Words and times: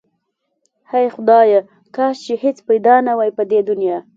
هی 0.91 1.05
خدایا 1.15 1.59
کاش 1.95 2.15
چې 2.25 2.33
هیڅ 2.43 2.57
پیدا 2.67 2.95
نه 3.07 3.13
واي 3.17 3.31
په 3.37 3.43
دی 3.49 3.59
دنیا 3.69 3.97